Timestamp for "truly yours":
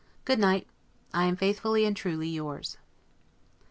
1.95-2.79